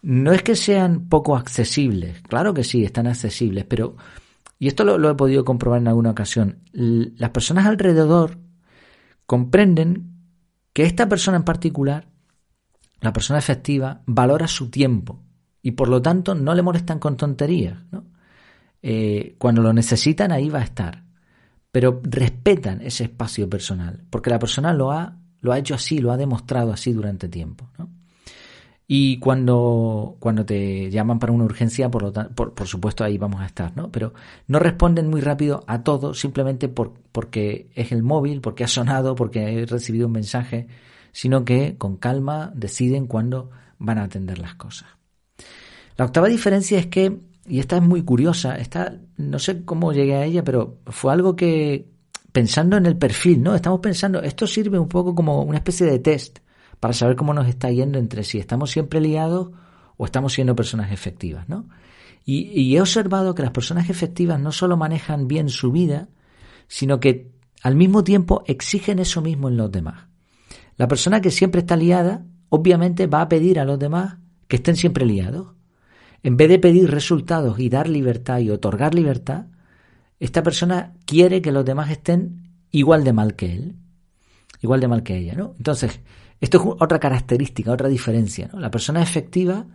No 0.00 0.32
es 0.32 0.42
que 0.42 0.56
sean 0.56 1.10
poco 1.10 1.36
accesibles, 1.36 2.22
claro 2.22 2.54
que 2.54 2.64
sí, 2.64 2.86
están 2.86 3.06
accesibles, 3.06 3.66
pero, 3.66 3.96
y 4.58 4.66
esto 4.68 4.82
lo, 4.84 5.10
he 5.10 5.14
podido 5.14 5.44
comprobar 5.44 5.82
en 5.82 5.88
alguna 5.88 6.12
ocasión, 6.12 6.60
las 6.72 7.30
personas 7.30 7.66
alrededor 7.66 8.38
comprenden 9.26 10.14
que 10.72 10.84
esta 10.84 11.10
persona 11.10 11.36
en 11.36 11.44
particular, 11.44 12.08
la 13.02 13.12
persona 13.12 13.38
efectiva, 13.38 14.00
valora 14.06 14.48
su 14.48 14.70
tiempo 14.70 15.22
y 15.60 15.72
por 15.72 15.88
lo 15.88 16.00
tanto 16.00 16.34
no 16.34 16.54
le 16.54 16.62
molestan 16.62 16.98
con 16.98 17.18
tonterías. 17.18 17.76
Eh, 18.80 19.34
cuando 19.36 19.60
lo 19.60 19.74
necesitan, 19.74 20.32
ahí 20.32 20.48
va 20.48 20.60
a 20.60 20.64
estar 20.64 21.05
pero 21.76 22.00
respetan 22.04 22.80
ese 22.80 23.04
espacio 23.04 23.50
personal, 23.50 24.02
porque 24.08 24.30
la 24.30 24.38
persona 24.38 24.72
lo 24.72 24.92
ha, 24.92 25.18
lo 25.42 25.52
ha 25.52 25.58
hecho 25.58 25.74
así, 25.74 25.98
lo 25.98 26.10
ha 26.10 26.16
demostrado 26.16 26.72
así 26.72 26.90
durante 26.94 27.28
tiempo. 27.28 27.68
Y 28.86 29.18
cuando, 29.18 30.16
cuando 30.18 30.46
te 30.46 30.90
llaman 30.90 31.18
para 31.18 31.34
una 31.34 31.44
urgencia, 31.44 31.90
por, 31.90 32.02
lo 32.02 32.12
por, 32.34 32.66
supuesto 32.66 33.04
ahí 33.04 33.18
vamos 33.18 33.42
a 33.42 33.44
estar, 33.44 33.76
¿no? 33.76 33.92
Pero 33.92 34.14
no 34.46 34.58
responden 34.58 35.10
muy 35.10 35.20
rápido 35.20 35.64
a 35.66 35.82
todo 35.82 36.14
simplemente 36.14 36.70
por, 36.70 36.94
porque 37.12 37.68
es 37.74 37.92
el 37.92 38.02
móvil, 38.02 38.40
porque 38.40 38.64
ha 38.64 38.68
sonado, 38.68 39.14
porque 39.14 39.60
he 39.60 39.66
recibido 39.66 40.06
un 40.06 40.12
mensaje, 40.14 40.68
sino 41.12 41.44
que 41.44 41.76
con 41.76 41.98
calma 41.98 42.52
deciden 42.54 43.06
cuándo 43.06 43.50
van 43.78 43.98
a 43.98 44.04
atender 44.04 44.38
las 44.38 44.54
cosas. 44.54 44.88
La 45.98 46.06
octava 46.06 46.28
diferencia 46.28 46.78
es 46.78 46.86
que 46.86 47.20
y 47.48 47.58
esta 47.58 47.76
es 47.76 47.82
muy 47.82 48.02
curiosa, 48.02 48.56
esta, 48.56 48.98
no 49.16 49.38
sé 49.38 49.64
cómo 49.64 49.92
llegué 49.92 50.16
a 50.16 50.24
ella, 50.24 50.44
pero 50.44 50.78
fue 50.86 51.12
algo 51.12 51.36
que, 51.36 51.88
pensando 52.32 52.76
en 52.76 52.86
el 52.86 52.96
perfil, 52.96 53.42
¿no? 53.42 53.54
Estamos 53.54 53.80
pensando, 53.80 54.20
esto 54.22 54.46
sirve 54.46 54.78
un 54.78 54.88
poco 54.88 55.14
como 55.14 55.42
una 55.42 55.58
especie 55.58 55.86
de 55.86 55.98
test 55.98 56.38
para 56.80 56.94
saber 56.94 57.16
cómo 57.16 57.32
nos 57.32 57.48
está 57.48 57.70
yendo 57.70 57.98
entre 57.98 58.24
si 58.24 58.38
estamos 58.38 58.70
siempre 58.70 59.00
liados 59.00 59.50
o 59.96 60.04
estamos 60.04 60.32
siendo 60.32 60.54
personas 60.54 60.92
efectivas, 60.92 61.48
¿no? 61.48 61.68
Y, 62.24 62.48
y 62.60 62.76
he 62.76 62.80
observado 62.80 63.34
que 63.34 63.42
las 63.42 63.52
personas 63.52 63.88
efectivas 63.88 64.40
no 64.40 64.52
solo 64.52 64.76
manejan 64.76 65.28
bien 65.28 65.48
su 65.48 65.72
vida, 65.72 66.08
sino 66.68 67.00
que 67.00 67.30
al 67.62 67.76
mismo 67.76 68.04
tiempo 68.04 68.42
exigen 68.46 68.98
eso 68.98 69.22
mismo 69.22 69.48
en 69.48 69.56
los 69.56 69.70
demás. 69.70 70.06
La 70.76 70.88
persona 70.88 71.20
que 71.20 71.30
siempre 71.30 71.60
está 71.60 71.76
liada, 71.76 72.26
obviamente 72.48 73.06
va 73.06 73.22
a 73.22 73.28
pedir 73.28 73.58
a 73.58 73.64
los 73.64 73.78
demás 73.78 74.18
que 74.48 74.56
estén 74.56 74.76
siempre 74.76 75.06
liados. 75.06 75.55
En 76.26 76.36
vez 76.36 76.48
de 76.48 76.58
pedir 76.58 76.90
resultados 76.90 77.60
y 77.60 77.68
dar 77.68 77.88
libertad 77.88 78.40
y 78.40 78.50
otorgar 78.50 78.96
libertad, 78.96 79.46
esta 80.18 80.42
persona 80.42 80.94
quiere 81.04 81.40
que 81.40 81.52
los 81.52 81.64
demás 81.64 81.88
estén 81.88 82.50
igual 82.72 83.04
de 83.04 83.12
mal 83.12 83.36
que 83.36 83.52
él, 83.52 83.76
igual 84.60 84.80
de 84.80 84.88
mal 84.88 85.04
que 85.04 85.16
ella, 85.18 85.36
¿no? 85.36 85.54
Entonces, 85.56 86.00
esto 86.40 86.58
es 86.58 86.64
otra 86.80 86.98
característica, 86.98 87.70
otra 87.70 87.88
diferencia, 87.88 88.50
¿no? 88.52 88.58
La 88.58 88.72
persona 88.72 89.00
efectiva 89.04 89.66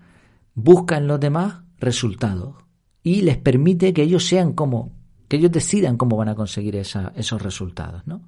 busca 0.53 0.97
en 0.97 1.07
los 1.07 1.21
demás 1.21 1.61
resultados 1.79 2.55
y 3.01 3.21
les 3.21 3.37
permite 3.37 3.93
que 3.93 4.03
ellos 4.03 4.25
sean 4.25 4.51
como, 4.51 4.91
que 5.29 5.37
ellos 5.37 5.53
decidan 5.53 5.95
cómo 5.95 6.17
van 6.17 6.27
a 6.27 6.35
conseguir 6.35 6.75
esos 6.75 7.41
resultados, 7.41 8.05
¿no? 8.05 8.23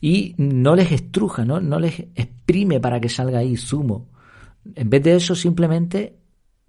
Y 0.00 0.34
no 0.38 0.74
les 0.74 0.90
estruja, 0.90 1.44
¿no? 1.44 1.60
No 1.60 1.78
les 1.78 2.00
exprime 2.16 2.80
para 2.80 2.98
que 2.98 3.08
salga 3.08 3.38
ahí 3.38 3.56
zumo. 3.56 4.08
En 4.74 4.90
vez 4.90 5.04
de 5.04 5.14
eso, 5.14 5.36
simplemente 5.36 6.23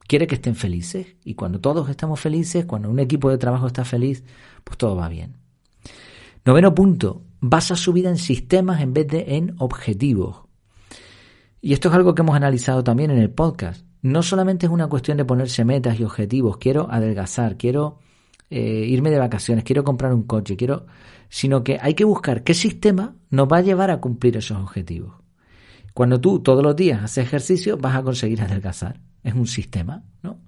quiere 0.08 0.28
que 0.28 0.36
estén 0.36 0.56
felices 0.56 1.08
y 1.24 1.36
cuando 1.36 1.60
todos 1.60 1.90
estamos 1.90 2.20
felices, 2.20 2.66
cuando 2.66 2.90
un 2.90 3.00
equipo 3.00 3.30
de 3.30 3.38
trabajo 3.38 3.68
está 3.68 3.86
feliz, 3.86 4.24
pues 4.64 4.78
todo 4.78 4.96
va 4.96 5.10
bien. 5.10 5.38
Noveno 6.46 6.76
punto, 6.76 7.24
basa 7.40 7.76
su 7.76 7.92
vida 7.92 8.10
en 8.10 8.18
sistemas 8.18 8.82
en 8.82 8.94
vez 8.94 9.08
de 9.08 9.36
en 9.36 9.56
objetivos. 9.58 10.42
Y 11.62 11.74
esto 11.74 11.90
es 11.90 11.96
algo 11.96 12.14
que 12.14 12.22
hemos 12.22 12.36
analizado 12.36 12.84
también 12.84 13.10
en 13.10 13.18
el 13.18 13.32
podcast. 13.32 13.84
No 14.04 14.22
solamente 14.22 14.68
es 14.68 14.72
una 14.72 14.88
cuestión 14.88 15.18
de 15.18 15.26
ponerse 15.26 15.66
metas 15.66 16.00
y 16.00 16.04
objetivos, 16.04 16.58
quiero 16.58 16.88
adelgazar, 16.92 17.58
quiero 17.58 17.98
eh, 18.52 18.86
irme 18.88 19.10
de 19.10 19.18
vacaciones, 19.18 19.64
quiero 19.64 19.84
comprar 19.84 20.14
un 20.14 20.24
coche, 20.24 20.56
quiero, 20.56 20.86
sino 21.30 21.64
que 21.64 21.80
hay 21.82 21.96
que 21.96 22.04
buscar 22.04 22.44
qué 22.44 22.54
sistema 22.54 23.16
nos 23.32 23.48
va 23.48 23.58
a 23.58 23.62
llevar 23.62 23.90
a 23.90 24.00
cumplir 24.00 24.38
esos 24.38 24.60
objetivos. 24.60 25.16
Cuando 25.96 26.22
tú 26.22 26.42
todos 26.42 26.62
los 26.62 26.76
días 26.76 27.04
haces 27.04 27.26
ejercicio, 27.26 27.78
vas 27.78 27.96
a 27.96 28.04
conseguir 28.04 28.42
adelgazar 28.42 29.00
es 29.26 29.34
un 29.34 29.48
sistema, 29.48 30.04
¿no? 30.24 30.40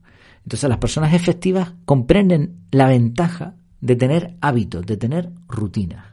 Entonces 0.44 0.70
las 0.70 0.78
personas 0.78 1.14
efectivas 1.14 1.74
comprenden 1.84 2.68
la 2.72 2.88
ventaja 2.88 3.56
de 3.82 3.96
tener 3.98 4.38
hábitos, 4.40 4.86
de 4.86 4.96
tener 4.96 5.32
rutinas. 5.48 6.06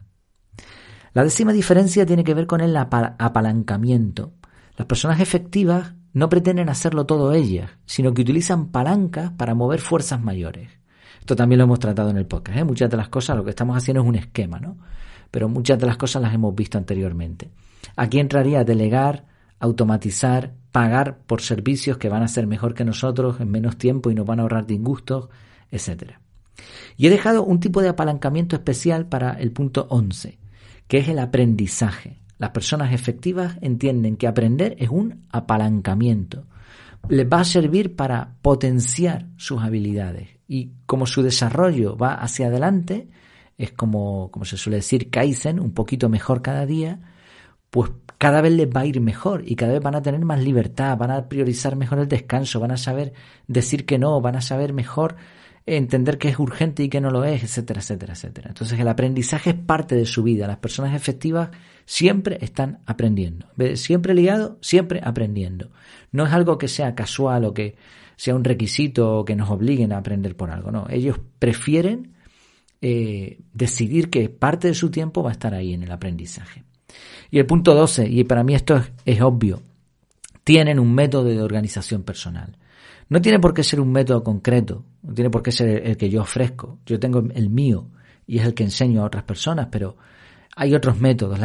La 1.12 1.22
décima 1.22 1.52
diferencia 1.52 2.04
tiene 2.04 2.24
que 2.24 2.34
ver 2.34 2.48
con 2.48 2.60
el 2.60 2.76
apalancamiento. 2.76 4.32
Las 4.76 4.88
personas 4.88 5.20
efectivas 5.20 5.94
no 6.12 6.28
pretenden 6.28 6.68
hacerlo 6.68 7.06
todo 7.06 7.32
ellas, 7.32 7.70
sino 7.86 8.12
que 8.12 8.22
utilizan 8.22 8.68
palancas 8.68 9.30
para 9.30 9.54
mover 9.54 9.80
fuerzas 9.80 10.20
mayores. 10.20 10.70
Esto 11.20 11.36
también 11.36 11.58
lo 11.58 11.64
hemos 11.64 11.78
tratado 11.78 12.10
en 12.10 12.16
el 12.16 12.26
podcast. 12.26 12.58
¿eh? 12.58 12.64
Muchas 12.64 12.90
de 12.90 12.96
las 12.96 13.08
cosas 13.08 13.36
lo 13.36 13.44
que 13.44 13.50
estamos 13.50 13.76
haciendo 13.76 14.02
es 14.02 14.08
un 14.08 14.16
esquema, 14.16 14.58
¿no? 14.58 14.76
Pero 15.30 15.48
muchas 15.48 15.78
de 15.78 15.86
las 15.86 15.96
cosas 15.96 16.22
las 16.22 16.34
hemos 16.34 16.54
visto 16.54 16.78
anteriormente. 16.78 17.50
Aquí 17.96 18.18
entraría 18.18 18.64
delegar, 18.64 19.26
automatizar, 19.64 20.54
pagar 20.72 21.18
por 21.26 21.40
servicios 21.40 21.98
que 21.98 22.08
van 22.08 22.22
a 22.22 22.28
ser 22.28 22.46
mejor 22.46 22.74
que 22.74 22.84
nosotros 22.84 23.40
en 23.40 23.50
menos 23.50 23.76
tiempo 23.76 24.10
y 24.10 24.14
nos 24.14 24.26
van 24.26 24.38
a 24.38 24.42
ahorrar 24.42 24.66
disgustos, 24.66 25.28
etc. 25.70 26.14
Y 26.96 27.06
he 27.06 27.10
dejado 27.10 27.44
un 27.44 27.60
tipo 27.60 27.82
de 27.82 27.88
apalancamiento 27.88 28.56
especial 28.56 29.06
para 29.06 29.32
el 29.32 29.52
punto 29.52 29.86
11, 29.90 30.38
que 30.86 30.98
es 30.98 31.08
el 31.08 31.18
aprendizaje. 31.18 32.20
Las 32.38 32.50
personas 32.50 32.92
efectivas 32.92 33.56
entienden 33.60 34.16
que 34.16 34.26
aprender 34.26 34.76
es 34.78 34.90
un 34.90 35.26
apalancamiento. 35.30 36.46
Les 37.08 37.26
va 37.26 37.40
a 37.40 37.44
servir 37.44 37.96
para 37.96 38.36
potenciar 38.42 39.26
sus 39.36 39.62
habilidades. 39.62 40.28
Y 40.46 40.72
como 40.86 41.06
su 41.06 41.22
desarrollo 41.22 41.96
va 41.96 42.14
hacia 42.14 42.48
adelante, 42.48 43.08
es 43.56 43.72
como, 43.72 44.30
como 44.30 44.44
se 44.44 44.56
suele 44.56 44.76
decir, 44.76 45.10
Kaizen, 45.10 45.60
un 45.60 45.72
poquito 45.72 46.08
mejor 46.08 46.42
cada 46.42 46.66
día, 46.66 47.00
pues 47.70 47.90
cada 48.18 48.40
vez 48.40 48.52
les 48.52 48.68
va 48.68 48.80
a 48.80 48.86
ir 48.86 49.00
mejor 49.00 49.42
y 49.46 49.56
cada 49.56 49.72
vez 49.72 49.82
van 49.82 49.94
a 49.94 50.02
tener 50.02 50.24
más 50.24 50.42
libertad, 50.42 50.96
van 50.96 51.10
a 51.10 51.28
priorizar 51.28 51.76
mejor 51.76 51.98
el 51.98 52.08
descanso, 52.08 52.60
van 52.60 52.70
a 52.70 52.76
saber 52.76 53.12
decir 53.46 53.86
que 53.86 53.98
no, 53.98 54.20
van 54.20 54.36
a 54.36 54.40
saber 54.40 54.72
mejor 54.72 55.16
entender 55.66 56.18
que 56.18 56.28
es 56.28 56.38
urgente 56.38 56.82
y 56.82 56.88
que 56.88 57.00
no 57.00 57.10
lo 57.10 57.24
es, 57.24 57.42
etcétera, 57.42 57.80
etcétera, 57.80 58.12
etcétera. 58.12 58.48
Entonces 58.48 58.78
el 58.78 58.88
aprendizaje 58.88 59.50
es 59.50 59.56
parte 59.56 59.94
de 59.94 60.04
su 60.04 60.22
vida. 60.22 60.46
Las 60.46 60.58
personas 60.58 60.94
efectivas 60.94 61.50
siempre 61.86 62.38
están 62.42 62.80
aprendiendo. 62.86 63.46
Siempre 63.74 64.14
ligado, 64.14 64.58
siempre 64.60 65.00
aprendiendo. 65.02 65.70
No 66.12 66.26
es 66.26 66.32
algo 66.32 66.58
que 66.58 66.68
sea 66.68 66.94
casual 66.94 67.44
o 67.44 67.54
que 67.54 67.76
sea 68.16 68.34
un 68.34 68.44
requisito 68.44 69.18
o 69.18 69.24
que 69.24 69.36
nos 69.36 69.50
obliguen 69.50 69.92
a 69.92 69.98
aprender 69.98 70.36
por 70.36 70.50
algo. 70.50 70.70
No, 70.70 70.86
ellos 70.90 71.18
prefieren 71.38 72.14
eh, 72.80 73.40
decidir 73.52 74.10
que 74.10 74.28
parte 74.28 74.68
de 74.68 74.74
su 74.74 74.90
tiempo 74.90 75.22
va 75.22 75.30
a 75.30 75.32
estar 75.32 75.54
ahí 75.54 75.72
en 75.72 75.82
el 75.82 75.90
aprendizaje. 75.90 76.62
Y 77.30 77.38
el 77.38 77.46
punto 77.46 77.74
12, 77.74 78.08
y 78.08 78.24
para 78.24 78.44
mí 78.44 78.54
esto 78.54 78.80
es, 79.04 79.20
obvio, 79.20 79.62
tienen 80.44 80.78
un 80.78 80.94
método 80.94 81.24
de 81.24 81.42
organización 81.42 82.02
personal. 82.02 82.56
No 83.08 83.20
tiene 83.20 83.38
por 83.38 83.54
qué 83.54 83.62
ser 83.62 83.80
un 83.80 83.92
método 83.92 84.22
concreto, 84.22 84.84
no 85.02 85.14
tiene 85.14 85.30
por 85.30 85.42
qué 85.42 85.52
ser 85.52 85.86
el 85.86 85.96
que 85.96 86.10
yo 86.10 86.22
ofrezco. 86.22 86.78
Yo 86.86 86.98
tengo 86.98 87.22
el 87.34 87.50
mío 87.50 87.88
y 88.26 88.38
es 88.38 88.46
el 88.46 88.54
que 88.54 88.64
enseño 88.64 89.02
a 89.02 89.06
otras 89.06 89.24
personas, 89.24 89.68
pero 89.70 89.96
hay 90.56 90.74
otros 90.74 91.00
métodos. 91.00 91.38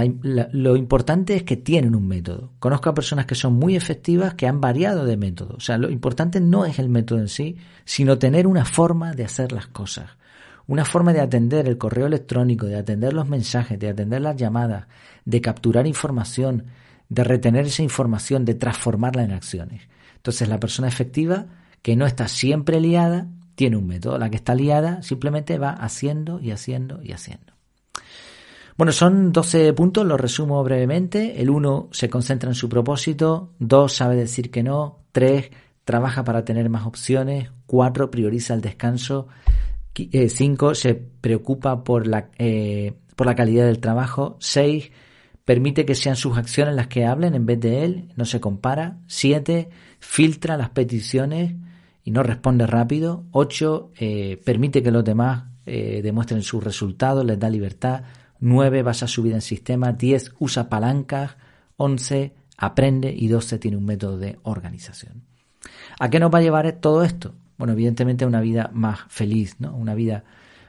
lo 0.51 0.75
importante 0.75 1.35
es 1.35 1.43
que 1.43 1.57
tienen 1.57 1.95
un 1.95 2.07
método. 2.07 2.51
Conozco 2.59 2.89
a 2.89 2.93
personas 2.93 3.25
que 3.25 3.35
son 3.35 3.53
muy 3.53 3.75
efectivas 3.75 4.35
que 4.35 4.47
han 4.47 4.61
variado 4.61 5.05
de 5.05 5.17
método. 5.17 5.55
O 5.57 5.59
sea, 5.59 5.77
lo 5.77 5.89
importante 5.89 6.39
no 6.39 6.65
es 6.65 6.79
el 6.79 6.89
método 6.89 7.19
en 7.19 7.27
sí, 7.27 7.57
sino 7.85 8.19
tener 8.19 8.45
una 8.45 8.65
forma 8.65 9.13
de 9.13 9.25
hacer 9.25 9.51
las 9.51 9.67
cosas. 9.67 10.11
Una 10.69 10.85
forma 10.85 11.13
de 11.13 11.19
atender 11.19 11.67
el 11.67 11.79
correo 11.79 12.05
electrónico, 12.05 12.67
de 12.67 12.75
atender 12.75 13.11
los 13.11 13.27
mensajes, 13.27 13.79
de 13.79 13.89
atender 13.89 14.21
las 14.21 14.35
llamadas, 14.35 14.85
de 15.25 15.41
capturar 15.41 15.87
información, 15.87 16.65
de 17.09 17.23
retener 17.23 17.65
esa 17.65 17.81
información, 17.81 18.45
de 18.45 18.53
transformarla 18.53 19.23
en 19.23 19.31
acciones. 19.31 19.81
Entonces 20.17 20.47
la 20.47 20.59
persona 20.59 20.87
efectiva 20.87 21.47
que 21.81 21.95
no 21.95 22.05
está 22.05 22.27
siempre 22.27 22.79
liada 22.79 23.25
tiene 23.55 23.77
un 23.77 23.87
método. 23.87 24.19
La 24.19 24.29
que 24.29 24.35
está 24.35 24.53
liada 24.53 25.01
simplemente 25.01 25.57
va 25.57 25.71
haciendo 25.71 26.39
y 26.39 26.51
haciendo 26.51 27.01
y 27.01 27.13
haciendo. 27.13 27.53
Bueno, 28.77 28.91
son 28.91 29.31
12 29.31 29.73
puntos, 29.73 30.05
los 30.05 30.21
resumo 30.21 30.63
brevemente. 30.63 31.41
El 31.41 31.49
1 31.49 31.89
se 31.91 32.11
concentra 32.11 32.47
en 32.47 32.55
su 32.55 32.69
propósito, 32.69 33.53
2 33.57 33.91
sabe 33.91 34.15
decir 34.17 34.51
que 34.51 34.61
no, 34.61 34.99
3 35.13 35.49
trabaja 35.83 36.23
para 36.23 36.45
tener 36.45 36.69
más 36.69 36.85
opciones, 36.85 37.49
4 37.65 38.11
prioriza 38.11 38.53
el 38.53 38.61
descanso 38.61 39.29
5. 39.95 40.75
se 40.75 40.95
preocupa 40.95 41.83
por 41.83 42.07
la, 42.07 42.29
por 43.15 43.27
la 43.27 43.35
calidad 43.35 43.65
del 43.65 43.79
trabajo. 43.79 44.37
6. 44.39 44.91
permite 45.45 45.85
que 45.85 45.95
sean 45.95 46.15
sus 46.15 46.37
acciones 46.37 46.75
las 46.75 46.87
que 46.87 47.05
hablen 47.05 47.35
en 47.35 47.45
vez 47.45 47.59
de 47.59 47.83
él, 47.83 48.13
no 48.15 48.25
se 48.25 48.39
compara. 48.39 48.99
7. 49.07 49.69
filtra 49.99 50.57
las 50.57 50.69
peticiones 50.69 51.55
y 52.03 52.11
no 52.11 52.23
responde 52.23 52.65
rápido. 52.67 53.25
8. 53.31 53.91
permite 54.45 54.81
que 54.81 54.91
los 54.91 55.03
demás 55.03 55.45
demuestren 55.65 56.41
sus 56.41 56.63
resultados, 56.63 57.25
les 57.25 57.37
da 57.39 57.49
libertad. 57.49 58.03
9. 58.39 58.83
Basa 58.83 59.07
su 59.07 59.21
vida 59.21 59.35
en 59.35 59.41
sistemas. 59.41 59.97
10. 59.97 60.35
Usa 60.39 60.69
palancas. 60.69 61.35
11. 61.77 62.33
Aprende. 62.57 63.13
Y 63.15 63.27
12. 63.27 63.59
Tiene 63.59 63.77
un 63.77 63.85
método 63.85 64.17
de 64.17 64.39
organización. 64.43 65.23
¿A 65.99 66.09
qué 66.09 66.19
nos 66.19 66.33
va 66.33 66.39
a 66.39 66.41
llevar 66.41 66.71
todo 66.79 67.03
esto? 67.03 67.35
Bueno, 67.59 67.73
evidentemente 67.73 68.25
una 68.25 68.39
vida 68.39 68.71
más 68.73 69.01
feliz, 69.09 69.57
¿no? 69.59 69.75
Una 69.75 69.93
vida 69.93 70.23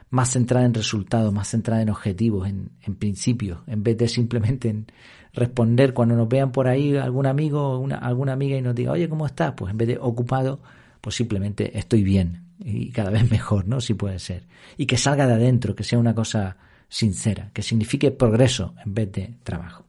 más 0.09 0.31
centrada 0.33 0.65
en 0.65 0.73
resultados, 0.73 1.33
más 1.33 1.47
centrada 1.47 1.81
en 1.81 1.89
objetivos, 1.89 2.49
en, 2.49 2.95
principios, 2.95 3.59
en 3.65 3.81
vez 3.81 3.97
de 3.97 4.09
simplemente 4.09 4.67
en 4.67 4.87
responder 5.33 5.93
cuando 5.93 6.17
nos 6.17 6.27
vean 6.27 6.51
por 6.51 6.67
ahí 6.67 6.97
algún 6.97 7.25
amigo 7.25 7.61
o 7.61 7.79
una, 7.79 7.95
alguna 7.95 8.33
amiga 8.33 8.57
y 8.57 8.61
nos 8.61 8.75
diga, 8.75 8.91
oye, 8.91 9.07
¿cómo 9.07 9.25
estás? 9.25 9.53
Pues 9.55 9.71
en 9.71 9.77
vez 9.77 9.87
de 9.87 9.97
ocupado, 10.01 10.59
pues 10.99 11.15
simplemente 11.15 11.77
estoy 11.79 12.03
bien 12.03 12.43
y 12.59 12.91
cada 12.91 13.09
vez 13.09 13.31
mejor, 13.31 13.65
¿no? 13.69 13.79
Si 13.79 13.93
puede 13.93 14.19
ser. 14.19 14.43
Y 14.75 14.85
que 14.85 14.97
salga 14.97 15.25
de 15.25 15.35
adentro, 15.35 15.73
que 15.73 15.85
sea 15.85 15.97
una 15.97 16.13
cosa 16.13 16.57
sincera, 16.89 17.51
que 17.53 17.61
signifique 17.61 18.11
progreso 18.11 18.75
en 18.85 18.93
vez 18.93 19.13
de 19.13 19.35
trabajo. 19.43 19.85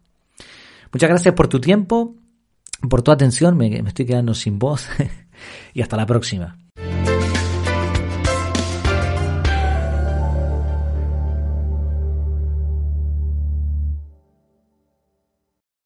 Muchas 0.93 1.09
gracias 1.09 1.35
por 1.35 1.49
tu 1.49 1.61
tiempo, 1.61 2.15
por 2.89 3.03
tu 3.03 3.11
atención, 3.11 3.57
me 3.57 3.77
estoy 3.77 4.07
quedando 4.07 4.35
sin 4.35 4.61
voz 4.61 4.89
y 5.75 5.83
hasta 5.83 5.97
la 5.97 6.07
próxima. 6.07 6.62